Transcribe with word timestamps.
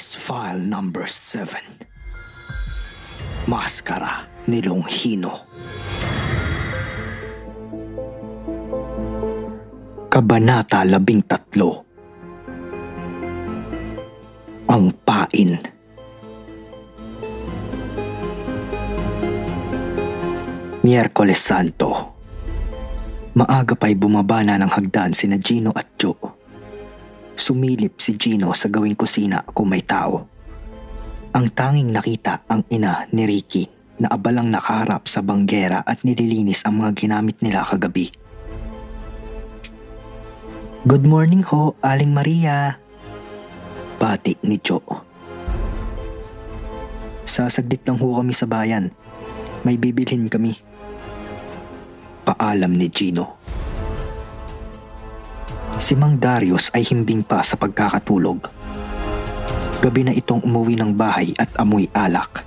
Case 0.00 0.16
File 0.16 0.64
Number 0.64 1.04
7 1.04 1.60
Maskara 3.52 4.24
ni 4.48 4.64
Longhino. 4.64 5.28
Kabanata 10.08 10.88
labing 10.88 11.20
tatlo. 11.28 11.84
Ang 14.72 14.88
Pain. 15.04 15.60
Miyerkules 20.80 21.44
Santo. 21.44 22.16
Maaga 23.36 23.76
pa'y 23.76 23.92
bumaba 24.00 24.40
na 24.48 24.56
ng 24.56 24.72
hagdan 24.72 25.12
sina 25.12 25.36
Gino 25.36 25.76
at 25.76 25.92
Joe. 26.00 26.39
Sumilip 27.40 28.04
si 28.04 28.20
Gino 28.20 28.52
sa 28.52 28.68
gawing 28.68 28.92
kusina 28.92 29.40
kung 29.40 29.72
may 29.72 29.80
tao. 29.80 30.28
Ang 31.32 31.48
tanging 31.56 31.88
nakita 31.88 32.44
ang 32.44 32.68
ina 32.68 33.08
ni 33.16 33.24
Ricky 33.24 33.64
na 33.96 34.12
abalang 34.12 34.52
nakaharap 34.52 35.08
sa 35.08 35.24
banggera 35.24 35.80
at 35.80 36.04
nililinis 36.04 36.68
ang 36.68 36.84
mga 36.84 36.92
ginamit 37.00 37.40
nila 37.40 37.64
kagabi. 37.64 38.12
Good 40.84 41.08
morning 41.08 41.40
ho, 41.48 41.80
Aling 41.80 42.12
Maria. 42.12 42.76
Pati 43.96 44.36
ni 44.44 44.60
Joe. 44.60 44.84
Sasaglit 47.24 47.88
lang 47.88 47.96
ho 48.04 48.20
kami 48.20 48.36
sa 48.36 48.44
bayan. 48.44 48.92
May 49.64 49.80
bibilhin 49.80 50.28
kami. 50.28 50.60
Paalam 52.28 52.76
ni 52.76 52.92
Gino. 52.92 53.39
Si 55.80 55.96
Mang 55.96 56.20
Darius 56.20 56.68
ay 56.76 56.84
himbing 56.84 57.24
pa 57.24 57.40
sa 57.40 57.56
pagkakatulog. 57.56 58.52
Gabi 59.80 60.04
na 60.04 60.12
itong 60.12 60.44
umuwi 60.44 60.76
ng 60.76 60.92
bahay 60.92 61.32
at 61.40 61.48
amoy 61.56 61.88
alak. 61.96 62.44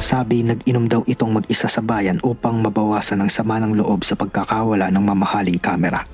Sabi 0.00 0.40
nag-inom 0.40 0.88
daw 0.88 1.04
itong 1.04 1.36
mag-isa 1.36 1.68
sa 1.68 1.84
bayan 1.84 2.16
upang 2.24 2.64
mabawasan 2.64 3.20
ang 3.20 3.28
sama 3.28 3.60
ng 3.60 3.76
loob 3.76 4.08
sa 4.08 4.16
pagkakawala 4.16 4.88
ng 4.88 5.04
mamahaling 5.04 5.60
kamera. 5.60 6.08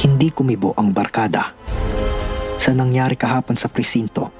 Hindi 0.00 0.32
kumibo 0.32 0.72
ang 0.80 0.96
barkada. 0.96 1.52
Sa 2.56 2.72
nangyari 2.72 3.20
kahapon 3.20 3.60
sa 3.60 3.68
presinto, 3.68 4.32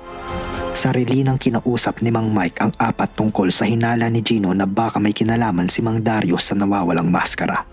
sarili 0.73 1.21
ng 1.21 1.37
kinausap 1.37 2.01
ni 2.01 2.09
Mang 2.09 2.33
Mike 2.33 2.65
ang 2.65 2.73
apat 2.81 3.13
tungkol 3.13 3.53
sa 3.53 3.69
hinala 3.69 4.09
ni 4.09 4.25
Gino 4.25 4.57
na 4.57 4.65
baka 4.65 4.97
may 4.97 5.13
kinalaman 5.13 5.69
si 5.69 5.85
Mang 5.85 6.01
Darius 6.01 6.49
sa 6.49 6.57
nawawalang 6.57 7.13
maskara. 7.13 7.69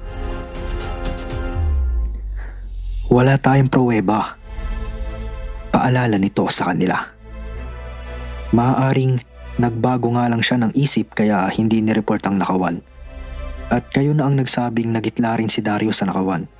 Wala 3.07 3.40
tayong 3.40 3.72
pruweba. 3.72 4.36
Paalala 5.71 6.19
nito 6.19 6.44
sa 6.51 6.75
kanila. 6.75 7.00
Maaaring 8.51 9.15
nagbago 9.63 10.12
nga 10.12 10.27
lang 10.27 10.44
siya 10.44 10.59
ng 10.59 10.75
isip 10.75 11.15
kaya 11.15 11.48
hindi 11.56 11.80
nireport 11.80 12.27
ang 12.27 12.36
nakawan. 12.36 12.83
At 13.71 13.88
kayo 13.95 14.12
na 14.12 14.27
ang 14.27 14.36
nagsabing 14.36 14.92
nagitla 14.92 15.39
rin 15.39 15.48
si 15.48 15.63
Darius 15.63 16.04
sa 16.04 16.07
nakawan. 16.12 16.51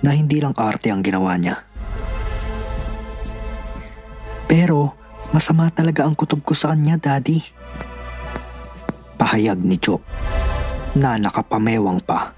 Na 0.00 0.16
hindi 0.16 0.40
lang 0.40 0.56
arte 0.56 0.88
ang 0.88 1.04
ginawa 1.04 1.36
niya. 1.36 1.60
Pero 4.48 4.96
masama 5.36 5.68
talaga 5.68 6.08
ang 6.08 6.16
kutob 6.16 6.40
ko 6.40 6.56
sa 6.56 6.72
kanya, 6.72 6.96
Daddy. 6.96 7.44
Pahayag 9.20 9.60
ni 9.60 9.76
Joe 9.76 10.00
na 10.96 11.20
nakapamewang 11.20 12.00
pa. 12.00 12.37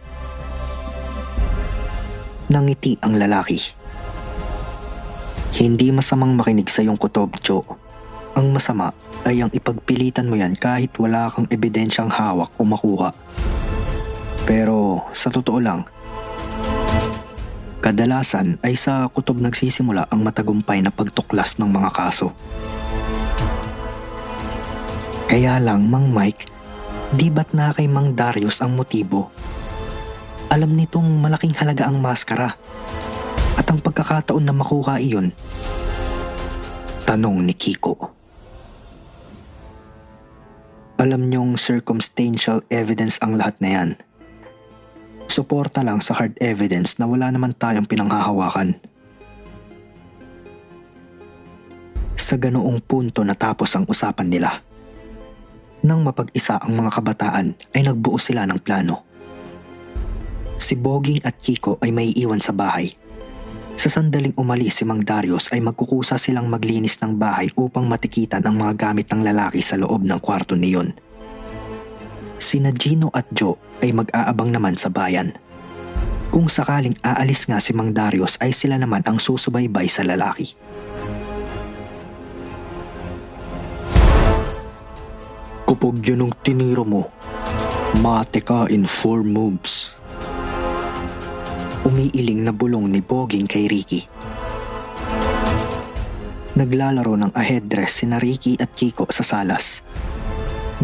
Nangiti 2.51 2.99
ang 2.99 3.15
lalaki. 3.15 3.63
Hindi 5.55 5.95
masamang 5.95 6.35
makinig 6.35 6.67
sa 6.67 6.83
iyong 6.83 6.99
kutob, 6.99 7.39
Joe. 7.39 7.63
Ang 8.35 8.51
masama 8.51 8.91
ay 9.23 9.41
ang 9.41 9.55
ipagpilitan 9.55 10.27
mo 10.27 10.35
yan 10.35 10.59
kahit 10.59 10.91
wala 10.99 11.31
kang 11.31 11.47
ebidensyang 11.47 12.11
hawak 12.11 12.51
o 12.59 12.67
makuha. 12.67 13.15
Pero 14.51 15.07
sa 15.15 15.31
totoo 15.31 15.63
lang, 15.63 15.87
Kadalasan 17.81 18.61
ay 18.61 18.77
sa 18.77 19.09
kutob 19.09 19.41
nagsisimula 19.41 20.05
ang 20.13 20.21
matagumpay 20.21 20.85
na 20.85 20.93
pagtuklas 20.93 21.57
ng 21.57 21.65
mga 21.65 21.91
kaso. 21.97 22.29
Kaya 25.33 25.57
lang, 25.57 25.89
Mang 25.89 26.13
Mike, 26.13 26.45
di 27.17 27.33
ba't 27.33 27.57
na 27.57 27.73
kay 27.73 27.89
Mang 27.89 28.13
Darius 28.13 28.61
ang 28.61 28.77
motibo? 28.77 29.33
Alam 30.51 30.75
nitong 30.75 31.23
malaking 31.23 31.55
halaga 31.57 31.87
ang 31.87 32.03
maskara 32.03 32.59
at 33.55 33.67
ang 33.71 33.79
pagkakataon 33.79 34.43
na 34.43 34.55
makuha 34.55 34.99
iyon. 34.99 35.31
Tanong 37.07 37.47
ni 37.47 37.55
Kiko. 37.55 37.95
Alam 41.01 41.31
niyong 41.31 41.57
circumstantial 41.57 42.67
evidence 42.69 43.17
ang 43.23 43.39
lahat 43.39 43.57
na 43.63 43.71
yan 43.71 43.91
suporta 45.31 45.87
lang 45.87 46.03
sa 46.03 46.19
hard 46.19 46.35
evidence 46.43 46.99
na 46.99 47.07
wala 47.07 47.31
naman 47.31 47.55
tayong 47.55 47.87
pinanghahawakan. 47.87 48.75
Sa 52.19 52.35
ganoong 52.37 52.83
punto 52.83 53.23
natapos 53.23 53.71
ang 53.79 53.87
usapan 53.87 54.29
nila. 54.29 54.51
Nang 55.81 56.05
mapag-isa 56.05 56.61
ang 56.61 56.77
mga 56.77 56.93
kabataan 56.93 57.57
ay 57.73 57.81
nagbuo 57.87 58.21
sila 58.21 58.45
ng 58.45 58.61
plano. 58.61 59.10
Si 60.61 60.77
Boging 60.77 61.25
at 61.25 61.41
Kiko 61.41 61.81
ay 61.81 61.89
may 61.89 62.13
iwan 62.13 62.39
sa 62.39 62.53
bahay. 62.53 62.93
Sa 63.81 63.89
sandaling 63.89 64.37
umalis 64.37 64.77
si 64.77 64.85
Mang 64.85 65.01
Darius 65.01 65.49
ay 65.57 65.65
magkukusa 65.65 66.21
silang 66.21 66.53
maglinis 66.53 67.01
ng 67.01 67.17
bahay 67.17 67.49
upang 67.57 67.89
matikitan 67.89 68.45
ang 68.45 68.61
mga 68.61 68.77
gamit 68.77 69.09
ng 69.09 69.25
lalaki 69.25 69.65
sa 69.65 69.81
loob 69.81 70.05
ng 70.05 70.21
kwarto 70.21 70.53
niyon. 70.53 70.93
Sina 72.37 72.77
Gino 72.77 73.09
at 73.17 73.25
Joe 73.33 73.57
ay 73.81 73.97
mag-aabang 73.97 74.53
naman 74.53 74.77
sa 74.77 74.93
bayan. 74.93 75.33
Kung 76.29 76.53
sakaling 76.53 77.01
aalis 77.01 77.49
nga 77.49 77.57
si 77.57 77.73
Mang 77.73 77.97
Darius 77.97 78.37
ay 78.45 78.53
sila 78.53 78.77
naman 78.77 79.01
ang 79.09 79.17
susubaybay 79.17 79.89
sa 79.89 80.05
lalaki. 80.05 80.53
Kapag 85.65 86.05
yun 86.05 86.29
ang 86.29 86.37
tinira 86.45 86.85
mo, 86.85 87.09
mate 88.05 88.45
ka 88.45 88.69
in 88.69 88.85
four 88.85 89.25
moves. 89.25 89.97
Umiiling 91.85 92.45
na 92.45 92.53
bulong 92.53 92.89
ni 92.89 93.01
Boging 93.01 93.49
kay 93.49 93.69
Ricky. 93.69 94.05
Naglalaro 96.57 97.17
ng 97.17 97.33
ahedress 97.33 98.03
si 98.03 98.05
Ricky 98.09 98.59
at 98.61 98.75
Kiko 98.77 99.09
sa 99.09 99.25
salas. 99.25 99.81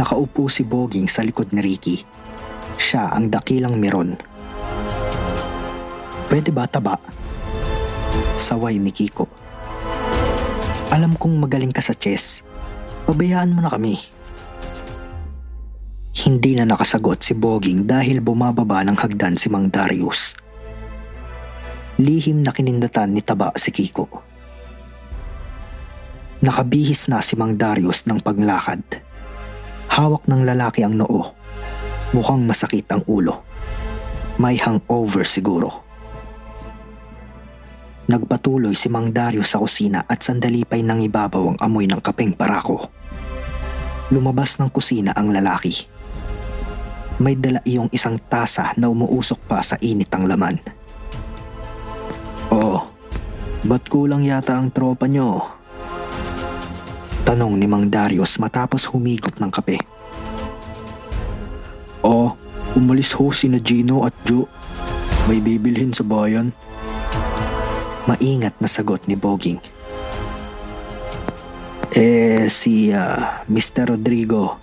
Nakaupo 0.00 0.48
si 0.48 0.64
Boging 0.64 1.08
sa 1.08 1.20
likod 1.20 1.52
ni 1.52 1.60
Ricky 1.60 2.16
siya 2.76 3.10
ang 3.12 3.32
dakilang 3.32 3.80
meron. 3.80 4.20
Pwede 6.28 6.52
ba 6.52 6.68
taba? 6.68 7.00
Saway 8.36 8.76
ni 8.76 8.92
Kiko. 8.92 9.24
Alam 10.92 11.16
kong 11.18 11.40
magaling 11.40 11.72
ka 11.72 11.82
sa 11.82 11.96
chess. 11.96 12.44
Pabayaan 13.08 13.52
mo 13.52 13.60
na 13.64 13.72
kami. 13.72 13.98
Hindi 16.16 16.56
na 16.56 16.64
nakasagot 16.66 17.22
si 17.22 17.36
Boging 17.36 17.84
dahil 17.86 18.22
bumababa 18.22 18.82
ng 18.86 18.96
hagdan 18.96 19.36
si 19.36 19.52
Mang 19.52 19.68
Darius. 19.68 20.34
Lihim 21.96 22.44
na 22.44 22.52
kinindatan 22.52 23.16
ni 23.16 23.24
Taba 23.24 23.56
si 23.56 23.72
Kiko. 23.72 24.08
Nakabihis 26.44 27.08
na 27.08 27.24
si 27.24 27.34
Mang 27.40 27.56
Darius 27.56 28.04
ng 28.04 28.20
paglakad. 28.20 28.84
Hawak 29.88 30.28
ng 30.28 30.44
lalaki 30.44 30.84
ang 30.84 31.00
noo 31.00 31.36
Mukhang 32.14 32.46
masakit 32.46 32.86
ang 32.94 33.02
ulo. 33.10 33.42
May 34.38 34.60
hangover 34.62 35.26
siguro. 35.26 35.82
Nagpatuloy 38.06 38.78
si 38.78 38.86
Mang 38.86 39.10
Dario 39.10 39.42
sa 39.42 39.58
kusina 39.58 40.06
at 40.06 40.22
sandali 40.22 40.62
pa'y 40.62 40.86
nangibabaw 40.86 41.50
ang 41.50 41.58
amoy 41.58 41.90
ng 41.90 41.98
kapeng 41.98 42.30
parako. 42.30 42.86
Lumabas 44.14 44.62
ng 44.62 44.70
kusina 44.70 45.10
ang 45.18 45.34
lalaki. 45.34 45.82
May 47.18 47.34
dala 47.34 47.58
iyong 47.66 47.90
isang 47.90 48.22
tasa 48.30 48.70
na 48.78 48.86
umuusok 48.86 49.42
pa 49.50 49.58
sa 49.58 49.74
init 49.82 50.06
ang 50.14 50.30
laman. 50.30 50.62
Ba't 53.66 53.82
kulang 53.90 54.22
yata 54.22 54.54
ang 54.54 54.70
tropa 54.70 55.10
nyo? 55.10 55.42
Tanong 57.26 57.58
ni 57.58 57.66
Mang 57.66 57.90
Darius 57.90 58.38
matapos 58.38 58.86
humigop 58.94 59.34
ng 59.42 59.50
kape. 59.50 59.82
Oh, 62.06 62.38
umalis 62.78 63.10
ho 63.18 63.26
si 63.34 63.50
na 63.50 63.58
Gino 63.58 64.06
at 64.06 64.14
Joe. 64.22 64.46
May 65.26 65.42
bibilhin 65.42 65.90
sa 65.90 66.06
bayan. 66.06 66.54
Maingat 68.06 68.54
na 68.62 68.70
sagot 68.70 69.02
ni 69.10 69.18
Boging. 69.18 69.58
Eh, 71.90 72.46
si 72.46 72.94
uh, 72.94 73.02
ah, 73.02 73.42
Mr. 73.50 73.98
Rodrigo. 73.98 74.62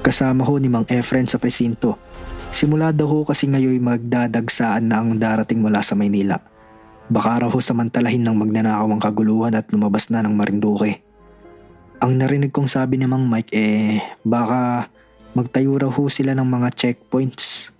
Kasama 0.00 0.48
ho 0.48 0.56
ni 0.56 0.72
Mang 0.72 0.88
Efren 0.88 1.28
sa 1.28 1.36
presinto. 1.36 2.07
Simula 2.48 2.90
daw 2.90 3.06
ho 3.06 3.18
kasi 3.22 3.46
ngayon 3.46 3.78
magdadagsaan 3.80 4.88
na 4.88 5.00
ang 5.00 5.16
darating 5.16 5.60
mula 5.62 5.84
sa 5.84 5.94
Maynila. 5.94 6.40
Baka 7.08 7.44
raw 7.44 7.48
ho 7.48 7.58
samantalahin 7.60 8.20
ng 8.20 8.36
magnanakaw 8.36 8.88
ang 8.88 9.00
kaguluhan 9.00 9.56
at 9.56 9.72
lumabas 9.72 10.12
na 10.12 10.20
ng 10.20 10.36
Marinduque. 10.36 11.00
Ang 12.04 12.20
narinig 12.20 12.52
kong 12.52 12.68
sabi 12.68 13.00
ni 13.00 13.08
Mang 13.08 13.26
Mike 13.26 13.50
eh 13.56 13.98
baka 14.22 14.92
magtayo 15.32 15.80
raw 15.80 15.90
ho 15.90 16.04
sila 16.12 16.36
ng 16.36 16.44
mga 16.44 16.68
checkpoints. 16.76 17.72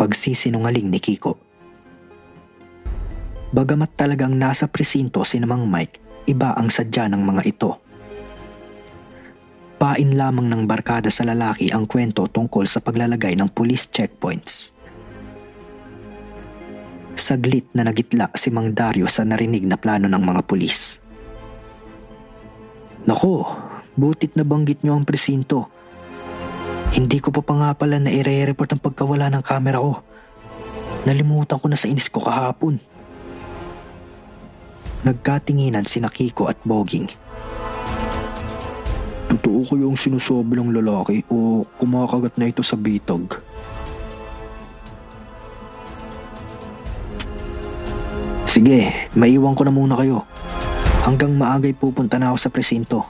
Pagsisinungaling 0.00 0.88
ni 0.88 0.98
Kiko. 0.98 1.36
Bagamat 3.54 3.94
talagang 3.94 4.34
nasa 4.34 4.66
presinto 4.66 5.22
si 5.22 5.38
Mang 5.38 5.70
Mike, 5.70 6.26
iba 6.26 6.58
ang 6.58 6.74
sadya 6.74 7.06
ng 7.06 7.22
mga 7.22 7.42
ito. 7.46 7.83
Pain 9.84 10.16
lamang 10.16 10.48
ng 10.48 10.64
barkada 10.64 11.12
sa 11.12 11.28
lalaki 11.28 11.68
ang 11.68 11.84
kwento 11.84 12.24
tungkol 12.24 12.64
sa 12.64 12.80
paglalagay 12.80 13.36
ng 13.36 13.52
police 13.52 13.92
checkpoints. 13.92 14.72
Saglit 17.12 17.68
na 17.76 17.84
nagitla 17.84 18.32
si 18.32 18.48
Mang 18.48 18.72
Dario 18.72 19.04
sa 19.12 19.28
narinig 19.28 19.68
na 19.68 19.76
plano 19.76 20.08
ng 20.08 20.24
mga 20.24 20.40
pulis. 20.48 20.96
Nako, 23.04 23.44
butit 23.92 24.32
na 24.40 24.48
banggit 24.48 24.80
nyo 24.80 24.96
ang 24.96 25.04
presinto. 25.04 25.68
Hindi 26.96 27.20
ko 27.20 27.28
pa 27.28 27.44
pa 27.44 27.52
nga 27.52 27.70
pala 27.76 28.00
na 28.00 28.08
i-report 28.08 28.72
ang 28.72 28.80
pagkawala 28.80 29.28
ng 29.36 29.44
kamera 29.44 29.84
ko. 29.84 30.00
Nalimutan 31.04 31.60
ko 31.60 31.68
na 31.68 31.76
sa 31.76 31.92
inis 31.92 32.08
ko 32.08 32.24
kahapon. 32.24 32.80
Nagkatinginan 35.04 35.84
si 35.84 36.00
Nakiko 36.00 36.48
at 36.48 36.56
Boging. 36.64 37.12
Totoo 39.30 39.60
ko 39.64 39.72
yung 39.80 39.96
sinusobi 39.96 40.60
ng 40.60 40.74
lalaki 40.74 41.24
o 41.32 41.64
kumakagat 41.80 42.36
na 42.36 42.48
ito 42.50 42.60
sa 42.60 42.76
bitag? 42.76 43.40
Sige, 48.54 49.10
maiwan 49.18 49.58
ko 49.58 49.66
na 49.66 49.74
muna 49.74 49.98
kayo. 49.98 50.22
Hanggang 51.02 51.34
maagay 51.34 51.74
pupunta 51.74 52.22
na 52.22 52.30
ako 52.30 52.38
sa 52.38 52.52
presinto. 52.54 53.02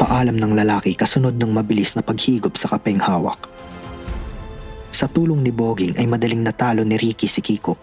Paalam 0.00 0.36
ng 0.36 0.52
lalaki 0.56 0.96
kasunod 0.96 1.36
ng 1.36 1.52
mabilis 1.52 1.92
na 1.92 2.00
paghigop 2.00 2.56
sa 2.56 2.72
kapeng 2.72 3.00
hawak. 3.00 3.36
Sa 4.96 5.08
tulong 5.12 5.44
ni 5.44 5.52
Boging 5.52 6.00
ay 6.00 6.08
madaling 6.08 6.40
natalo 6.40 6.80
ni 6.88 6.96
Ricky 6.96 7.28
si 7.28 7.44
Kiko. 7.44 7.76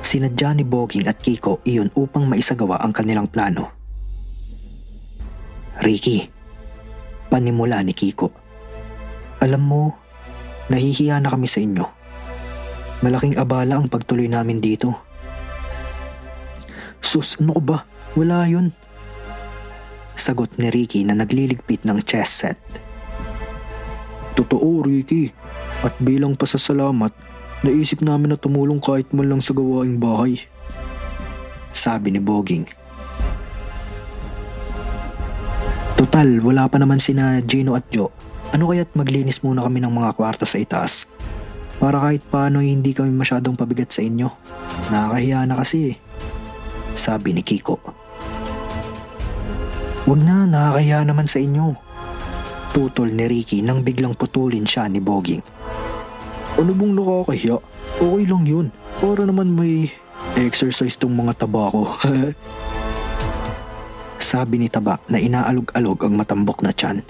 Sinadya 0.00 0.56
ni 0.56 0.64
Boging 0.64 1.04
at 1.04 1.20
Kiko 1.20 1.60
iyon 1.68 1.92
upang 1.92 2.24
maisagawa 2.24 2.80
ang 2.80 2.96
kanilang 2.96 3.28
plano. 3.28 3.77
Ricky, 5.78 6.26
panimula 7.30 7.78
ni 7.86 7.94
Kiko. 7.94 8.34
Alam 9.38 9.62
mo, 9.62 9.82
nahihiya 10.66 11.22
na 11.22 11.30
kami 11.30 11.46
sa 11.46 11.62
inyo. 11.62 11.86
Malaking 13.06 13.38
abala 13.38 13.78
ang 13.78 13.86
pagtuloy 13.86 14.26
namin 14.26 14.58
dito. 14.58 14.90
Sus, 16.98 17.38
ano 17.38 17.54
ko 17.54 17.62
ba? 17.62 17.78
Wala 18.18 18.50
yun. 18.50 18.74
Sagot 20.18 20.58
ni 20.58 20.66
Ricky 20.66 21.06
na 21.06 21.14
nagliligpit 21.14 21.86
ng 21.86 22.02
chess 22.02 22.42
set. 22.42 22.58
Totoo, 24.34 24.82
Ricky. 24.82 25.30
At 25.86 25.94
bilang 26.02 26.34
pasasalamat, 26.34 27.14
naisip 27.62 28.02
namin 28.02 28.34
na 28.34 28.38
tumulong 28.38 28.82
kahit 28.82 29.14
man 29.14 29.30
lang 29.30 29.38
sa 29.38 29.54
gawaing 29.54 30.02
bahay. 30.02 30.42
Sabi 31.70 32.10
ni 32.10 32.18
Boging. 32.18 32.66
Total, 36.18 36.42
wala 36.42 36.66
pa 36.66 36.82
naman 36.82 36.98
sina 36.98 37.38
Gino 37.46 37.78
at 37.78 37.94
Joe. 37.94 38.10
Ano 38.50 38.74
kaya't 38.74 38.90
maglinis 38.98 39.38
muna 39.46 39.62
kami 39.62 39.78
ng 39.78 39.94
mga 40.02 40.18
kwarto 40.18 40.42
sa 40.50 40.58
itaas? 40.58 41.06
Para 41.78 42.02
kahit 42.02 42.26
paano 42.26 42.58
hindi 42.58 42.90
kami 42.90 43.14
masyadong 43.14 43.54
pabigat 43.54 43.94
sa 43.94 44.02
inyo. 44.02 44.26
Nakakahiya 44.90 45.46
na 45.46 45.54
kasi 45.54 45.94
eh 45.94 45.96
sabi 46.98 47.38
ni 47.38 47.46
Kiko. 47.46 47.78
Huwag 50.10 50.18
na, 50.26 50.42
nakakaya 50.42 51.06
naman 51.06 51.30
sa 51.30 51.38
inyo. 51.38 51.78
Tutol 52.74 53.14
ni 53.14 53.22
Ricky 53.30 53.62
nang 53.62 53.86
biglang 53.86 54.18
putulin 54.18 54.66
siya 54.66 54.90
ni 54.90 54.98
Boging. 54.98 55.46
Ano 56.58 56.74
bang 56.74 56.98
nakakahiya? 56.98 57.62
Okay 58.02 58.24
lang 58.26 58.42
yun. 58.42 58.66
Para 58.98 59.22
naman 59.22 59.54
may 59.54 59.94
exercise 60.34 60.98
tong 60.98 61.14
mga 61.14 61.46
taba 61.46 61.70
ko. 61.70 61.94
Sabi 64.28 64.60
ni 64.60 64.68
Taba 64.68 65.00
na 65.08 65.16
inaalog-alog 65.16 66.04
ang 66.04 66.20
matambok 66.20 66.60
na 66.60 66.68
tiyan. 66.68 67.00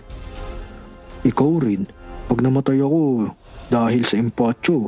Ikaw 1.27 1.51
rin, 1.67 1.83
pag 2.31 2.39
namatay 2.39 2.79
ako 2.79 3.35
dahil 3.75 4.07
sa 4.07 4.23
impatyo, 4.23 4.87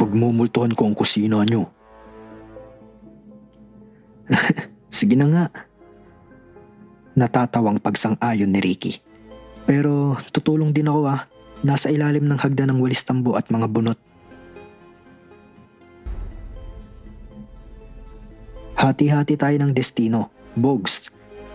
pagmumultuhan 0.00 0.72
ko 0.72 0.88
ang 0.88 0.96
kusina 0.96 1.44
nyo. 1.44 1.68
Sige 4.96 5.20
na 5.20 5.28
nga. 5.28 5.44
Natatawang 7.12 7.84
pagsang-ayon 7.84 8.56
ni 8.56 8.60
Ricky. 8.64 8.96
Pero 9.68 10.16
tutulong 10.32 10.72
din 10.72 10.88
ako 10.88 11.00
ah. 11.12 11.28
Nasa 11.60 11.92
ilalim 11.92 12.24
ng 12.24 12.40
hagdan 12.40 12.72
ng 12.72 12.80
walis 12.80 13.04
tambo 13.04 13.36
at 13.36 13.52
mga 13.52 13.68
bunot. 13.68 14.00
Hati-hati 18.80 19.36
tayo 19.36 19.56
ng 19.60 19.76
destino. 19.76 20.32
Bogs, 20.56 21.12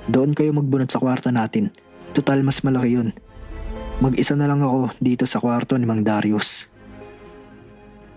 doon 0.10 0.34
kayo 0.34 0.50
magbunot 0.56 0.90
sa 0.90 0.98
kwarto 0.98 1.30
natin. 1.30 1.70
Total 2.18 2.42
mas 2.42 2.66
malaki 2.66 2.98
yun. 2.98 3.14
Mag-isa 4.02 4.34
na 4.34 4.50
lang 4.50 4.66
ako 4.66 4.98
dito 4.98 5.30
sa 5.30 5.38
kwarto 5.38 5.78
ni 5.78 5.86
Mang 5.86 6.02
Darius. 6.02 6.66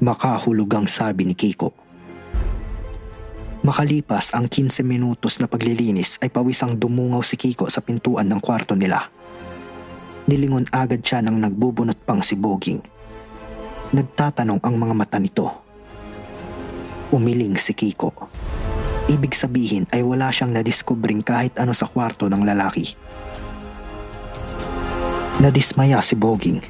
Makahulugang 0.01 0.89
sabi 0.89 1.29
ni 1.29 1.37
Kiko. 1.37 1.77
Makalipas 3.65 4.33
ang 4.37 4.49
15 4.49 4.85
minutos 4.85 5.41
na 5.41 5.49
paglilinis 5.49 6.21
ay 6.21 6.29
pawisang 6.29 6.77
dumungaw 6.77 7.21
si 7.25 7.37
Kiko 7.37 7.69
sa 7.69 7.81
pintuan 7.81 8.29
ng 8.29 8.41
kwarto 8.41 8.77
nila. 8.77 9.09
Nilingon 10.25 10.69
agad 10.73 11.05
siya 11.05 11.21
nang 11.21 11.37
nagbubunot 11.37 12.01
pang 12.05 12.25
si 12.25 12.33
Boging. 12.33 12.81
Nagtatanong 13.93 14.61
ang 14.65 14.75
mga 14.77 14.95
mata 14.97 15.17
nito. 15.21 15.49
Umiling 17.13 17.61
si 17.61 17.77
Kiko. 17.77 18.13
Ibig 19.05 19.37
sabihin 19.37 19.85
ay 19.93 20.01
wala 20.01 20.33
siyang 20.33 20.57
nadiskubring 20.57 21.21
kahit 21.21 21.61
ano 21.61 21.77
sa 21.77 21.85
kwarto 21.85 22.25
ng 22.25 22.41
lalaki. 22.41 22.97
Nadismaya 25.45 26.01
si 26.01 26.17
Boging. 26.17 26.65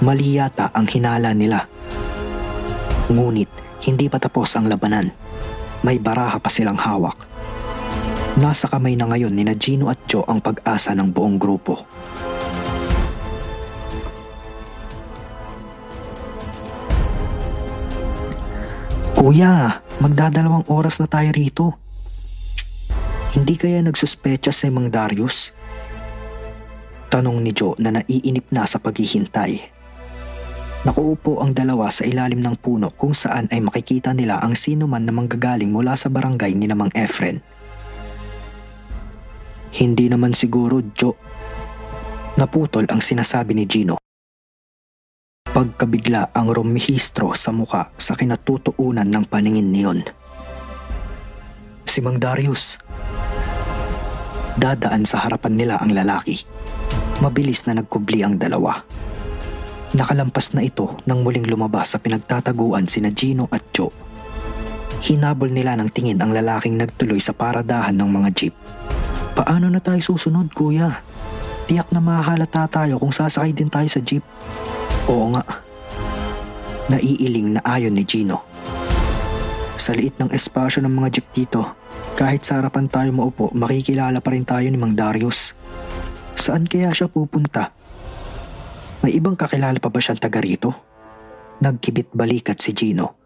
Mali 0.00 0.40
yata 0.40 0.72
ang 0.72 0.88
hinala 0.88 1.36
nila. 1.36 1.68
Ngunit 3.12 3.52
hindi 3.84 4.08
pa 4.08 4.16
tapos 4.16 4.56
ang 4.56 4.64
labanan. 4.64 5.12
May 5.84 6.00
baraha 6.00 6.40
pa 6.40 6.48
silang 6.48 6.80
hawak. 6.80 7.28
Nasa 8.40 8.64
kamay 8.64 8.96
na 8.96 9.12
ngayon 9.12 9.36
ni 9.36 9.44
Gino 9.60 9.92
at 9.92 10.00
Joe 10.08 10.24
ang 10.24 10.40
pag-asa 10.40 10.96
ng 10.96 11.12
buong 11.12 11.36
grupo. 11.36 11.84
Kuya, 19.20 19.84
magdadalawang 20.00 20.64
oras 20.72 20.96
na 20.96 21.04
tayo 21.04 21.28
rito. 21.36 21.76
Hindi 23.36 23.60
kaya 23.60 23.84
nagsuspecha 23.84 24.48
si 24.48 24.72
Mang 24.72 24.88
Darius? 24.88 25.52
Tanong 27.12 27.44
ni 27.44 27.52
Joe 27.52 27.76
na 27.76 28.00
naiinip 28.00 28.48
na 28.48 28.64
sa 28.64 28.80
paghihintay. 28.80 29.60
Nakuupo 30.88 31.36
ang 31.44 31.52
dalawa 31.52 31.92
sa 31.92 32.08
ilalim 32.08 32.40
ng 32.40 32.56
puno 32.64 32.96
kung 32.96 33.12
saan 33.12 33.44
ay 33.52 33.60
makikita 33.60 34.16
nila 34.16 34.40
ang 34.40 34.56
sino 34.56 34.88
man 34.88 35.04
na 35.04 35.12
manggagaling 35.12 35.68
mula 35.68 36.00
sa 36.00 36.08
barangay 36.08 36.56
ni 36.56 36.64
namang 36.64 36.88
Efren. 36.96 37.44
Hindi 39.76 40.08
naman 40.08 40.32
siguro, 40.32 40.80
Joe. 40.96 41.12
Naputol 42.40 42.88
ang 42.88 43.04
sinasabi 43.04 43.52
ni 43.52 43.68
Gino. 43.68 44.00
Pagkabigla 45.50 46.30
ang 46.30 46.46
rumihistro 46.54 47.34
sa 47.34 47.50
muka 47.50 47.90
sa 47.98 48.14
kinatutuunan 48.14 49.02
ng 49.02 49.26
paningin 49.26 49.74
niyon. 49.74 50.06
Si 51.90 51.98
Mang 51.98 52.22
Darius. 52.22 52.78
Dadaan 54.54 55.02
sa 55.10 55.26
harapan 55.26 55.58
nila 55.58 55.82
ang 55.82 55.90
lalaki. 55.90 56.46
Mabilis 57.18 57.66
na 57.66 57.82
nagkubli 57.82 58.22
ang 58.22 58.38
dalawa. 58.38 58.78
Nakalampas 59.90 60.54
na 60.54 60.62
ito 60.62 61.02
nang 61.02 61.26
muling 61.26 61.50
lumabas 61.50 61.92
sa 61.92 61.98
pinagtataguan 61.98 62.86
sina 62.86 63.10
Gino 63.10 63.50
at 63.50 63.74
Joe. 63.74 63.90
Hinabol 65.02 65.50
nila 65.50 65.74
ng 65.74 65.90
tingin 65.90 66.22
ang 66.22 66.30
lalaking 66.30 66.78
nagtuloy 66.78 67.18
sa 67.18 67.34
paradahan 67.34 67.98
ng 67.98 68.06
mga 68.06 68.28
jeep. 68.38 68.54
Paano 69.34 69.66
na 69.66 69.82
tayo 69.82 69.98
susunod, 69.98 70.54
kuya? 70.54 71.02
Tiyak 71.66 71.90
na 71.90 71.98
mahalata 71.98 72.70
tayo 72.70 73.02
kung 73.02 73.10
sasakay 73.10 73.50
din 73.50 73.66
tayo 73.66 73.90
sa 73.90 73.98
jeep. 73.98 74.22
Oo 75.08 75.32
nga. 75.32 75.44
Naiiling 76.90 77.56
na 77.56 77.60
ayon 77.64 77.94
ni 77.94 78.04
Gino. 78.04 78.42
Sa 79.80 79.96
liit 79.96 80.18
ng 80.20 80.34
espasyo 80.34 80.84
ng 80.84 80.92
mga 80.92 81.08
jeep 81.08 81.28
dito, 81.32 81.62
kahit 82.18 82.44
sa 82.44 82.60
harapan 82.60 82.90
tayo 82.90 83.08
maupo, 83.16 83.48
makikilala 83.56 84.20
pa 84.20 84.36
rin 84.36 84.44
tayo 84.44 84.68
ni 84.68 84.76
Mang 84.76 84.92
Darius. 84.92 85.56
Saan 86.36 86.68
kaya 86.68 86.92
siya 86.92 87.08
pupunta? 87.08 87.72
May 89.00 89.16
ibang 89.16 89.38
kakilala 89.38 89.80
pa 89.80 89.88
ba 89.88 89.96
siyang 89.96 90.20
taga 90.20 90.44
rito? 90.44 90.76
Nagkibit 91.64 92.12
balikat 92.12 92.60
si 92.60 92.76
Gino. 92.76 93.16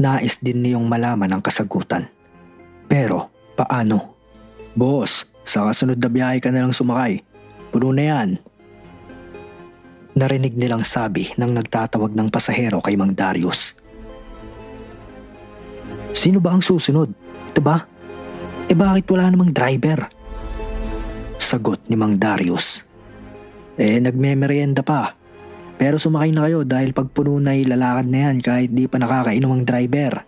Nais 0.00 0.40
din 0.40 0.64
niyong 0.64 0.88
malaman 0.88 1.28
ang 1.28 1.42
kasagutan. 1.44 2.08
Pero, 2.88 3.28
paano? 3.52 4.16
Boss, 4.72 5.28
sa 5.44 5.68
kasunod 5.68 6.00
na 6.00 6.08
biyahe 6.08 6.40
ka 6.40 6.48
na 6.48 6.64
lang 6.64 6.72
sumakay. 6.72 7.20
Puno 7.68 7.92
na 7.92 8.04
yan. 8.08 8.28
Narinig 10.14 10.54
nilang 10.54 10.86
sabi 10.86 11.34
ng 11.34 11.50
nagtatawag 11.58 12.14
ng 12.14 12.30
pasahero 12.30 12.78
kay 12.78 12.94
Mang 12.94 13.18
Darius. 13.18 13.74
Sino 16.14 16.38
ba 16.38 16.54
ang 16.54 16.62
susunod? 16.62 17.10
Ito 17.50 17.58
ba? 17.58 17.82
Eh 18.70 18.78
bakit 18.78 19.10
wala 19.10 19.28
namang 19.28 19.50
driver? 19.50 20.06
Sagot 21.36 21.82
ni 21.90 21.98
Mang 21.98 22.16
Darius. 22.16 22.86
Eh 23.74 23.98
nagmemeryenda 23.98 24.80
pa. 24.86 25.18
Pero 25.74 25.98
sumakay 25.98 26.30
na 26.32 26.46
kayo 26.46 26.62
dahil 26.62 26.94
pag 26.96 27.10
puno 27.10 27.34
na 27.42 27.58
lalakad 27.58 28.06
na 28.06 28.18
yan 28.30 28.38
kahit 28.38 28.70
di 28.70 28.86
pa 28.86 29.02
nakakainom 29.02 29.50
ang 29.50 29.62
driver. 29.66 30.24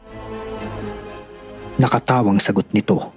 Nakatawang 1.78 2.42
sagot 2.42 2.66
nito. 2.74 3.15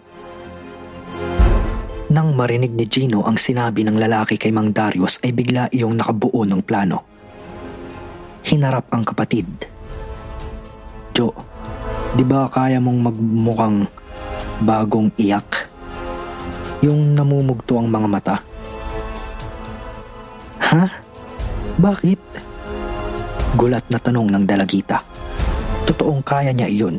Nang 2.09 2.33
marinig 2.33 2.73
ni 2.73 2.89
Gino 2.89 3.21
ang 3.21 3.37
sinabi 3.37 3.85
ng 3.85 3.93
lalaki 3.93 4.41
kay 4.41 4.49
Mang 4.49 4.73
Darius 4.73 5.21
ay 5.21 5.29
bigla 5.29 5.69
iyong 5.69 5.93
nakabuo 5.93 6.41
ng 6.41 6.65
plano. 6.65 7.05
Hinarap 8.41 8.89
ang 8.89 9.05
kapatid. 9.05 9.45
Jo, 11.13 11.29
di 12.17 12.25
ba 12.25 12.49
kaya 12.49 12.81
mong 12.81 13.13
magmukhang 13.13 13.85
bagong 14.65 15.13
iyak? 15.21 15.69
Yung 16.81 17.13
namumugto 17.13 17.77
ang 17.77 17.93
mga 17.93 18.07
mata. 18.09 18.35
Ha? 20.65 20.89
Bakit? 21.77 22.21
Gulat 23.53 23.85
na 23.93 24.01
tanong 24.01 24.33
ng 24.33 24.43
dalagita. 24.49 25.05
Totoong 25.85 26.25
kaya 26.25 26.57
niya 26.57 26.73
iyon. 26.73 26.97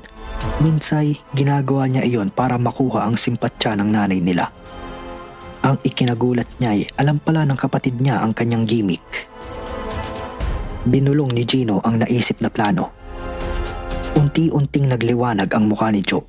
Minsay, 0.62 1.18
ginagawa 1.34 1.90
niya 1.90 2.06
iyon 2.06 2.30
para 2.30 2.62
makuha 2.62 3.10
ang 3.10 3.18
simpatya 3.18 3.74
ng 3.74 3.90
nanay 3.90 4.22
nila. 4.22 4.54
Ang 5.60 5.76
ikinagulat 5.84 6.48
niya 6.56 6.72
ay 6.72 6.82
alam 6.96 7.20
pala 7.20 7.44
ng 7.44 7.58
kapatid 7.60 8.00
niya 8.00 8.24
ang 8.24 8.32
kanyang 8.32 8.64
gimmick. 8.64 9.28
Binulong 10.88 11.36
ni 11.36 11.44
Gino 11.44 11.84
ang 11.84 12.00
naisip 12.00 12.40
na 12.40 12.48
plano. 12.48 12.88
Unti-unting 14.16 14.88
nagliwanag 14.88 15.52
ang 15.52 15.68
mukha 15.68 15.92
ni 15.92 16.00
Joe. 16.00 16.24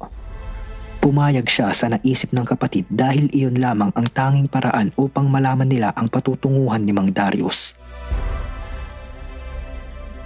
Pumayag 1.00 1.48
siya 1.48 1.72
sa 1.72 1.88
naisip 1.88 2.36
ng 2.36 2.44
kapatid 2.44 2.86
dahil 2.92 3.32
iyon 3.32 3.56
lamang 3.56 3.96
ang 3.96 4.06
tanging 4.12 4.52
paraan 4.52 4.92
upang 5.00 5.32
malaman 5.32 5.66
nila 5.66 5.96
ang 5.96 6.12
patutunguhan 6.12 6.84
ni 6.84 6.92
Mang 6.92 7.16
Darius. 7.16 7.74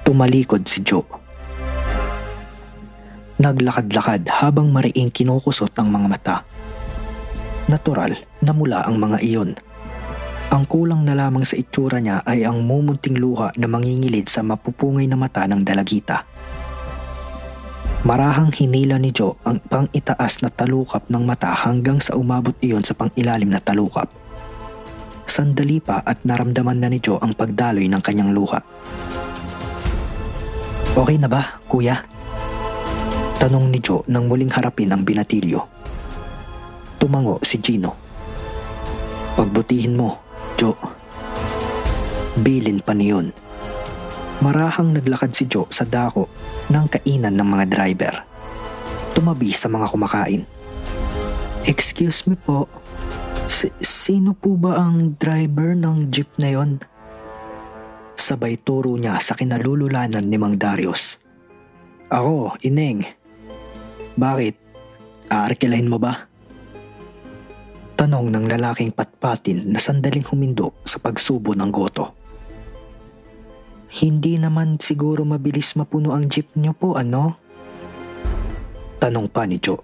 Tumalikod 0.01 0.65
si 0.65 0.81
Joe. 0.81 1.05
Naglakad-lakad 3.37 4.27
habang 4.41 4.73
mariing 4.73 5.13
kinukusot 5.13 5.77
ang 5.77 5.93
mga 5.93 6.07
mata. 6.09 6.37
Natural 7.69 8.34
na 8.45 8.53
mula 8.53 8.85
ang 8.85 9.01
mga 9.01 9.17
iyon. 9.25 9.57
Ang 10.53 10.63
kulang 10.69 11.01
na 11.01 11.17
lamang 11.17 11.41
sa 11.41 11.57
itsura 11.57 11.97
niya 11.97 12.21
ay 12.21 12.45
ang 12.45 12.61
mumunting 12.61 13.17
luha 13.17 13.49
na 13.57 13.65
mangingilid 13.65 14.29
sa 14.29 14.45
mapupungay 14.45 15.09
na 15.09 15.17
mata 15.17 15.43
ng 15.49 15.65
dalagita. 15.65 16.23
Marahang 18.05 18.53
hinila 18.53 19.01
ni 19.01 19.09
Joe 19.09 19.33
ang 19.49 19.57
pang-itaas 19.65 20.45
na 20.45 20.53
talukap 20.53 21.09
ng 21.09 21.25
mata 21.25 21.49
hanggang 21.49 21.97
sa 21.97 22.13
umabot 22.13 22.53
iyon 22.61 22.85
sa 22.85 22.93
pang-ilalim 22.93 23.49
na 23.49 23.57
talukap. 23.57 24.13
Sandali 25.25 25.81
pa 25.81 26.05
at 26.05 26.21
naramdaman 26.21 26.77
na 26.77 26.93
ni 26.93 27.01
Joe 27.01 27.17
ang 27.17 27.33
pagdaloy 27.33 27.89
ng 27.89 28.01
kanyang 28.05 28.29
luha. 28.29 28.61
Okay 30.93 31.17
na 31.17 31.25
ba, 31.25 31.57
kuya? 31.65 32.05
Tanong 33.41 33.73
ni 33.73 33.81
Joe 33.81 34.05
nang 34.05 34.29
muling 34.29 34.53
harapin 34.53 34.93
ang 34.93 35.01
binatilyo. 35.01 35.65
Tumango 37.01 37.41
si 37.41 37.57
Gino. 37.57 38.04
Pagbutihin 39.35 39.99
mo, 39.99 40.23
Joe. 40.55 40.79
Bilin 42.39 42.79
pa 42.79 42.95
niyon. 42.95 43.35
Marahang 44.39 44.95
naglakad 44.95 45.35
si 45.35 45.43
Joe 45.43 45.67
sa 45.67 45.83
dako 45.83 46.31
ng 46.71 46.85
kainan 46.87 47.35
ng 47.35 47.43
mga 47.43 47.65
driver. 47.67 48.15
Tumabi 49.11 49.51
sa 49.51 49.67
mga 49.67 49.91
kumakain. 49.91 50.47
Excuse 51.67 52.23
me 52.31 52.39
po, 52.39 52.71
si- 53.51 53.75
sino 53.83 54.31
po 54.31 54.55
ba 54.55 54.79
ang 54.79 55.19
driver 55.19 55.75
ng 55.75 56.07
jeep 56.15 56.31
na 56.39 56.55
yon? 56.55 56.79
Sabay 58.15 58.55
turo 58.55 58.95
niya 58.95 59.19
sa 59.19 59.35
kinalululanan 59.35 60.23
ni 60.23 60.39
Mang 60.39 60.55
Darius. 60.55 61.19
Ako, 62.07 62.55
Ineng. 62.63 63.03
Bakit? 64.15 64.55
Aarkilahin 65.27 65.91
mo 65.91 65.99
ba? 65.99 66.31
Tanong 67.95 68.27
ng 68.27 68.45
lalaking 68.51 68.91
patpatin 68.91 69.71
na 69.71 69.79
sandaling 69.79 70.27
humindo 70.27 70.75
sa 70.83 70.99
pagsubo 70.99 71.55
ng 71.55 71.71
goto. 71.71 72.11
Hindi 73.95 74.35
naman 74.35 74.75
siguro 74.83 75.23
mabilis 75.23 75.79
mapuno 75.79 76.11
ang 76.11 76.27
jeep 76.27 76.51
niyo 76.59 76.75
po, 76.75 76.99
ano? 76.99 77.39
Tanong 78.99 79.31
pa 79.31 79.47
ni 79.47 79.55
Joe. 79.55 79.79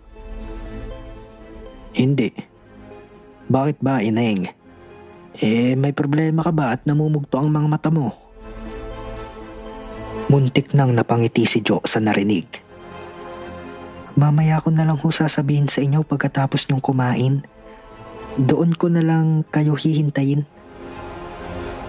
Hindi. 1.96 2.36
Bakit 3.48 3.80
ba, 3.80 4.03
Ineng? 4.03 4.51
Eh, 5.39 5.80
may 5.80 5.96
problema 5.96 6.44
ka 6.44 6.51
ba 6.51 6.75
at 6.75 6.84
namumugto 6.84 7.39
ang 7.39 7.48
mga 7.48 7.68
mata 7.72 7.88
mo? 7.88 8.12
Muntik 10.27 10.75
nang 10.75 10.91
napangiti 10.91 11.48
si 11.48 11.63
Joe 11.63 11.84
sa 11.88 12.03
narinig. 12.03 12.48
Mamaya 14.15 14.60
ko 14.60 14.72
na 14.72 14.84
lang 14.84 15.00
ho 15.00 15.08
sasabihin 15.08 15.72
sa 15.72 15.80
inyo 15.80 16.03
pagkatapos 16.03 16.68
niyong 16.68 16.84
kumain. 16.84 17.36
Doon 18.40 18.80
ko 18.80 18.88
na 18.88 19.04
lang 19.04 19.44
kayo 19.52 19.76
hihintayin. 19.76 20.48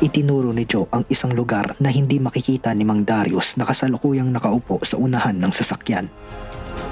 Itinuro 0.02 0.50
ni 0.50 0.66
Joe 0.66 0.90
ang 0.90 1.06
isang 1.06 1.30
lugar 1.30 1.78
na 1.78 1.86
hindi 1.86 2.18
makikita 2.18 2.74
ni 2.74 2.82
Mang 2.82 3.06
Darius 3.06 3.54
na 3.54 3.62
kasalukuyang 3.62 4.34
nakaupo 4.34 4.82
sa 4.82 4.98
unahan 4.98 5.38
ng 5.38 5.54
sasakyan. 5.54 6.10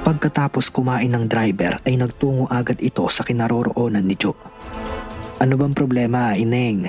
Pagkatapos 0.07 0.71
kumain 0.71 1.11
ng 1.11 1.27
driver 1.27 1.83
ay 1.83 1.99
nagtungo 1.99 2.47
agad 2.47 2.79
ito 2.79 3.03
sa 3.11 3.27
kinaroroonan 3.27 4.07
ni 4.07 4.15
Joe. 4.15 4.39
Ano 5.43 5.59
bang 5.59 5.75
problema, 5.75 6.39
Ineng? 6.39 6.87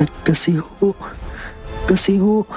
At 0.00 0.10
kasi 0.24 0.56
ho, 0.56 0.96
kasi 1.84 2.16
ho, 2.16 2.48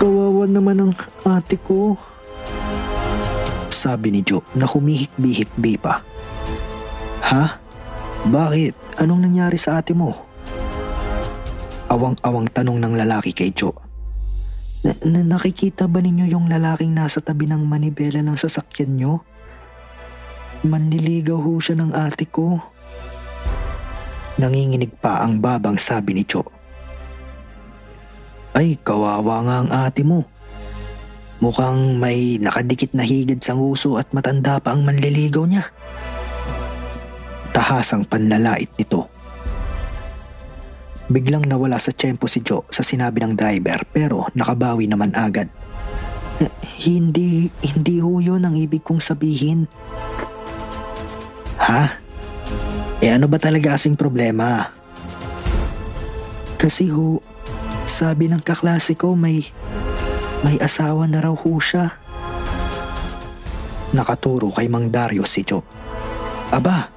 kawawa 0.00 0.48
naman 0.48 0.88
ang 0.88 0.92
ate 1.28 1.60
ko. 1.60 2.00
Sabi 3.68 4.08
ni 4.08 4.24
Joe 4.24 4.40
na 4.56 4.64
humihik-bihik-bi 4.64 5.76
pa. 5.76 6.15
Ha? 7.26 7.58
Bakit? 8.30 9.02
Anong 9.02 9.26
nangyari 9.26 9.58
sa 9.58 9.82
ate 9.82 9.90
mo? 9.90 10.14
Awang-awang 11.90 12.46
tanong 12.54 12.78
ng 12.78 12.94
lalaki 12.94 13.34
kay 13.34 13.50
Joe. 13.50 13.74
Na- 14.86 15.00
na- 15.02 15.26
nakikita 15.34 15.90
ba 15.90 15.98
ninyo 15.98 16.30
yung 16.30 16.46
lalaking 16.46 16.94
nasa 16.94 17.18
tabi 17.18 17.50
ng 17.50 17.66
manibela 17.66 18.22
ng 18.22 18.38
sasakyan 18.38 18.94
nyo? 18.94 19.12
Manliligaw 20.62 21.34
ho 21.34 21.58
siya 21.58 21.74
ng 21.82 21.90
ate 21.98 22.30
ko. 22.30 22.62
Nanginginig 24.38 24.94
pa 25.02 25.26
ang 25.26 25.42
babang 25.42 25.82
sabi 25.82 26.14
ni 26.14 26.22
Joe. 26.22 26.46
Ay, 28.54 28.78
kawawa 28.78 29.42
nga 29.42 29.56
ang 29.66 29.70
ate 29.74 30.06
mo. 30.06 30.22
Mukhang 31.42 31.98
may 31.98 32.38
nakadikit 32.38 32.94
na 32.94 33.02
higid 33.02 33.42
sa 33.42 33.58
nguso 33.58 33.98
at 33.98 34.14
matanda 34.14 34.62
pa 34.62 34.78
ang 34.78 34.86
manliligaw 34.86 35.42
niya. 35.42 35.66
Tahasang 37.56 38.04
panlalait 38.04 38.68
nito. 38.76 39.08
Biglang 41.08 41.48
nawala 41.48 41.80
sa 41.80 41.88
tiyempo 41.88 42.28
si 42.28 42.44
Joe 42.44 42.68
sa 42.68 42.84
sinabi 42.84 43.24
ng 43.24 43.32
driver 43.32 43.88
pero 43.88 44.28
nakabawi 44.36 44.84
naman 44.84 45.16
agad. 45.16 45.48
"Eh, 46.36 46.52
Hindi, 46.86 47.48
hindi 47.64 48.04
ho 48.04 48.20
yun 48.20 48.44
ang 48.44 48.52
ibig 48.60 48.84
kong 48.84 49.00
sabihin. 49.00 49.64
Ha? 51.56 51.96
Eh 53.00 53.08
ano 53.08 53.24
ba 53.32 53.40
talaga 53.40 53.72
kasing 53.72 53.96
problema? 53.96 54.68
Kasi 56.60 56.92
ho, 56.92 57.24
sabi 57.88 58.28
ng 58.28 58.44
kaklase 58.44 58.92
ko 58.92 59.16
may, 59.16 59.48
may 60.44 60.60
asawa 60.60 61.08
na 61.08 61.24
raw 61.24 61.32
ho 61.32 61.52
siya. 61.56 61.96
Nakaturo 63.96 64.52
kay 64.52 64.68
Mang 64.68 64.92
Dario 64.92 65.24
si 65.24 65.40
Joe. 65.40 65.64
Aba, 66.52 66.92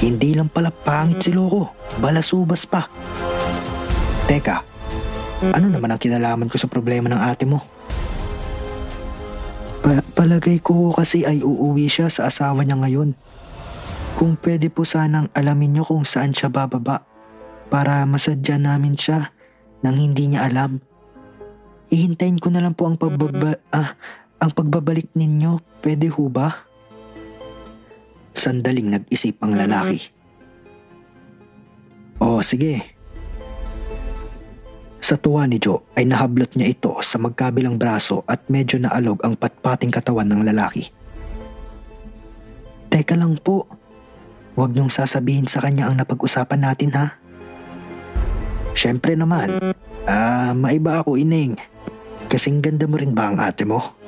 hindi 0.00 0.32
lang 0.32 0.48
pala 0.48 0.72
pangit 0.72 1.28
si 1.28 1.30
Loco, 1.30 1.76
balasubas 2.00 2.64
pa. 2.64 2.88
Teka, 4.24 4.56
ano 5.52 5.66
naman 5.68 5.92
ang 5.92 6.00
kinalaman 6.00 6.48
ko 6.48 6.56
sa 6.56 6.72
problema 6.72 7.12
ng 7.12 7.20
ate 7.20 7.44
mo? 7.44 7.60
Pa- 9.84 10.04
palagay 10.16 10.60
ko 10.64 10.92
kasi 10.96 11.28
ay 11.28 11.44
uuwi 11.44 11.88
siya 11.88 12.08
sa 12.08 12.32
asawa 12.32 12.64
niya 12.64 12.80
ngayon. 12.80 13.12
Kung 14.16 14.36
pwede 14.40 14.72
po 14.72 14.88
sanang 14.88 15.28
alamin 15.36 15.80
niyo 15.80 15.84
kung 15.88 16.04
saan 16.04 16.32
siya 16.32 16.52
bababa 16.52 17.04
para 17.72 18.04
masadya 18.04 18.60
namin 18.60 18.96
siya 18.96 19.32
nang 19.80 19.96
hindi 19.96 20.32
niya 20.32 20.48
alam. 20.48 20.80
Ihintayin 21.88 22.40
ko 22.40 22.52
na 22.52 22.60
lang 22.64 22.76
po 22.76 22.88
ang 22.88 23.00
pagbaba 23.00 23.56
ah, 23.72 23.96
ang 24.40 24.52
pagbabalik 24.52 25.12
ninyo. 25.12 25.60
Pwede 25.80 26.08
ho 26.12 26.28
ba? 26.28 26.69
Sandaling 28.32 28.94
nag-isip 28.94 29.36
ang 29.42 29.58
lalaki. 29.58 30.10
Oh, 32.20 32.44
sige. 32.44 32.96
Sa 35.00 35.16
tuwa 35.16 35.48
ni 35.48 35.56
Joe 35.56 35.80
ay 35.96 36.04
nahablot 36.04 36.54
niya 36.54 36.70
ito 36.70 36.92
sa 37.00 37.16
magkabilang 37.16 37.80
braso 37.80 38.22
at 38.28 38.46
medyo 38.52 38.76
naalog 38.76 39.18
ang 39.24 39.34
patpating 39.34 39.90
katawan 39.90 40.28
ng 40.28 40.44
lalaki. 40.44 40.92
Teka 42.92 43.16
lang 43.16 43.40
po. 43.40 43.64
Huwag 44.54 44.76
niyong 44.76 44.92
sasabihin 44.92 45.48
sa 45.48 45.64
kanya 45.64 45.88
ang 45.88 45.96
napag-usapan 45.96 46.60
natin 46.60 46.90
ha. 46.92 47.16
Siyempre 48.76 49.16
naman. 49.16 49.48
Ah, 50.04 50.52
maiba 50.52 51.00
ako 51.00 51.16
ining. 51.16 51.56
Kasing 52.28 52.60
ganda 52.60 52.84
mo 52.86 53.00
rin 53.00 53.16
ba 53.16 53.32
ang 53.32 53.40
ate 53.40 53.64
mo? 53.64 53.99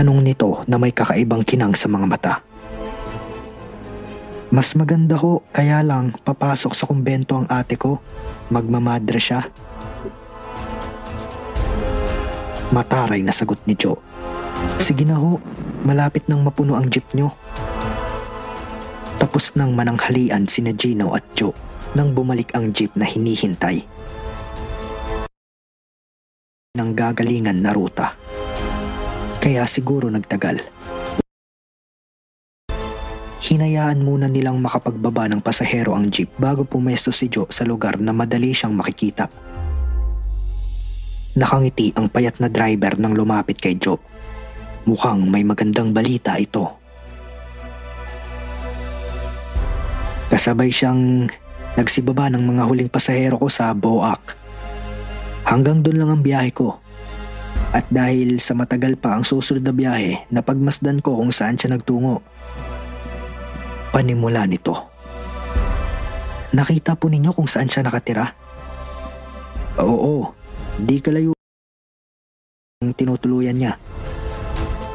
Tanong 0.00 0.24
nito 0.24 0.64
na 0.64 0.80
may 0.80 0.96
kakaibang 0.96 1.44
kinang 1.44 1.76
sa 1.76 1.84
mga 1.84 2.06
mata. 2.08 2.34
Mas 4.48 4.72
maganda 4.72 5.20
ho, 5.20 5.44
kaya 5.52 5.84
lang 5.84 6.16
papasok 6.24 6.72
sa 6.72 6.88
kumbento 6.88 7.36
ang 7.36 7.44
ate 7.52 7.76
ko. 7.76 8.00
Magmamadre 8.48 9.20
siya. 9.20 9.44
Mataray 12.72 13.20
na 13.20 13.28
sagot 13.28 13.60
ni 13.68 13.76
Joe. 13.76 14.00
Sige 14.80 15.04
na 15.04 15.20
ho, 15.20 15.36
malapit 15.84 16.24
nang 16.32 16.48
mapuno 16.48 16.80
ang 16.80 16.88
jeep 16.88 17.04
nyo. 17.12 17.36
Tapos 19.20 19.52
nang 19.52 19.76
mananghalian 19.76 20.48
sina 20.48 20.72
Gino 20.72 21.12
at 21.12 21.28
Joe 21.36 21.52
nang 21.92 22.16
bumalik 22.16 22.56
ang 22.56 22.72
jeep 22.72 22.96
na 22.96 23.04
hinihintay. 23.04 23.84
Nang 26.80 26.96
gagalingan 26.96 27.60
na 27.60 27.76
ruta. 27.76 28.19
Kaya 29.40 29.64
siguro 29.64 30.12
nagtagal. 30.12 30.60
Hinayaan 33.40 34.04
muna 34.04 34.28
nilang 34.28 34.60
makapagbaba 34.60 35.24
ng 35.32 35.40
pasahero 35.40 35.96
ang 35.96 36.12
jeep 36.12 36.28
bago 36.36 36.68
pumesto 36.68 37.08
si 37.08 37.32
Joe 37.32 37.48
sa 37.48 37.64
lugar 37.64 37.96
na 37.96 38.12
madali 38.12 38.52
siyang 38.52 38.76
makikita. 38.76 39.32
Nakangiti 41.40 41.96
ang 41.96 42.12
payat 42.12 42.36
na 42.36 42.52
driver 42.52 43.00
nang 43.00 43.16
lumapit 43.16 43.56
kay 43.56 43.80
Joe. 43.80 43.96
Mukhang 44.84 45.24
may 45.24 45.40
magandang 45.40 45.96
balita 45.96 46.36
ito. 46.36 46.68
Kasabay 50.28 50.68
siyang 50.68 51.32
nagsibaba 51.80 52.28
ng 52.28 52.44
mga 52.44 52.62
huling 52.68 52.92
pasahero 52.92 53.40
ko 53.40 53.48
sa 53.48 53.72
Boak. 53.72 54.36
Hanggang 55.48 55.80
doon 55.80 55.96
lang 55.96 56.10
ang 56.12 56.22
biyahe 56.22 56.52
ko. 56.52 56.76
At 57.70 57.86
dahil 57.86 58.42
sa 58.42 58.58
matagal 58.58 58.98
pa 58.98 59.14
ang 59.14 59.22
susunod 59.22 59.62
na 59.62 59.70
biyahe, 59.70 60.26
napagmasdan 60.34 60.98
ko 60.98 61.14
kung 61.14 61.30
saan 61.30 61.54
siya 61.54 61.78
nagtungo. 61.78 62.18
Panimula 63.94 64.42
nito. 64.42 64.90
Nakita 66.50 66.98
po 66.98 67.06
ninyo 67.06 67.30
kung 67.30 67.46
saan 67.46 67.70
siya 67.70 67.86
nakatira? 67.86 68.34
Oo, 69.78 70.34
di 70.82 70.98
kalayo 70.98 71.30
ang 72.82 72.90
tinutuluyan 72.90 73.54
niya. 73.54 73.78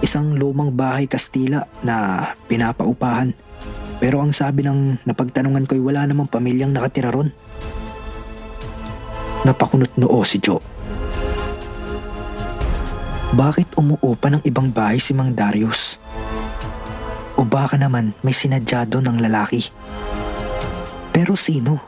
Isang 0.03 0.35
lumang 0.35 0.75
bahay 0.75 1.07
Kastila 1.07 1.63
na 1.79 2.27
pinapaupahan. 2.51 3.31
Pero 4.03 4.19
ang 4.19 4.35
sabi 4.35 4.67
ng 4.67 5.07
napagtanungan 5.07 5.63
ko'y 5.63 5.79
wala 5.79 6.03
namang 6.03 6.27
pamilyang 6.27 6.75
nakatira 6.75 7.15
ron. 7.15 7.31
Napakunot 9.47 9.95
noo 9.95 10.19
si 10.27 10.43
Joe. 10.43 10.74
Bakit 13.35 13.75
umuupa 13.75 14.31
ng 14.31 14.41
ibang 14.47 14.71
bahay 14.71 14.95
si 15.03 15.11
Mang 15.11 15.35
Darius? 15.35 15.99
O 17.35 17.43
baka 17.43 17.75
naman 17.75 18.15
may 18.23 18.31
sinadyado 18.31 19.03
ng 19.03 19.19
lalaki? 19.19 19.67
Pero 21.11 21.35
sino? 21.35 21.83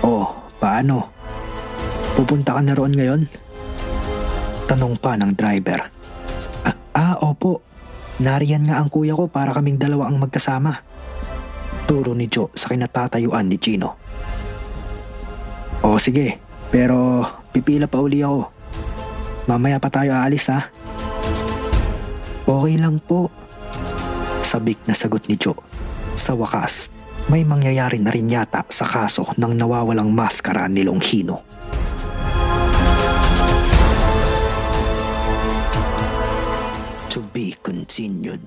Oh, 0.00 0.42
Paano? 0.62 1.10
Pupunta 2.14 2.54
ka 2.54 2.62
na 2.62 2.78
roon 2.78 2.94
ngayon? 2.94 3.26
Tanong 4.70 4.94
pa 4.94 5.18
ng 5.18 5.34
driver. 5.34 5.90
Ah, 6.62 6.78
ah, 6.94 7.14
opo. 7.18 7.66
Nariyan 8.22 8.70
nga 8.70 8.78
ang 8.78 8.86
kuya 8.86 9.18
ko 9.18 9.26
para 9.26 9.50
kaming 9.50 9.74
dalawa 9.74 10.06
ang 10.06 10.22
magkasama. 10.22 10.86
Turo 11.90 12.14
ni 12.14 12.30
Joe 12.30 12.54
sa 12.54 12.70
kinatatayuan 12.70 13.50
ni 13.50 13.58
Gino. 13.58 13.98
O 15.82 15.98
sige, 15.98 16.38
pero 16.70 17.26
pipila 17.50 17.90
pa 17.90 17.98
uli 17.98 18.22
ako. 18.22 18.61
Mamaya 19.50 19.82
pa 19.82 19.90
tayo 19.90 20.14
aalis 20.14 20.46
ha. 20.54 20.70
Okay 22.46 22.78
lang 22.78 23.02
po. 23.02 23.26
Sabik 24.42 24.78
na 24.86 24.94
sagot 24.94 25.26
ni 25.26 25.34
Joe. 25.34 25.58
Sa 26.14 26.38
wakas, 26.38 26.92
may 27.26 27.42
mangyayari 27.42 27.98
na 27.98 28.14
rin 28.14 28.30
yata 28.30 28.62
sa 28.70 28.86
kaso 28.86 29.26
ng 29.34 29.52
nawawalang 29.58 30.10
maskara 30.14 30.70
ni 30.70 30.86
Longhino. 30.86 31.42
To 37.10 37.18
be 37.34 37.58
continued. 37.60 38.46